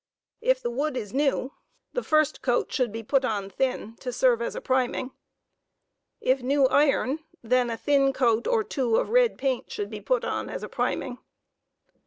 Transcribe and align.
If 0.41 0.63
the 0.63 0.71
wood 0.71 0.97
is 0.97 1.13
new, 1.13 1.53
the 1.93 2.01
first 2.01 2.41
29 2.41 2.41
coat 2.63 2.73
should 2.73 2.91
be 2.91 3.03
put 3.03 3.21
611 3.21 3.49
thin, 3.51 3.95
to 3.97 4.11
servo 4.11 4.43
as 4.43 4.55
a 4.55 4.59
priming. 4.59 5.11
If 6.19 6.41
new 6.41 6.65
iron, 6.69 7.19
then 7.43 7.69
a 7.69 7.77
thin 7.77 8.11
coat 8.11 8.47
or 8.47 8.63
two 8.63 8.95
of 8.95 9.09
red 9.11 9.37
paint 9.37 9.69
should 9.71 9.91
be 9.91 10.01
put 10.01 10.25
on 10.25 10.49
as 10.49 10.63
a 10.63 10.69
priming. 10.69 11.19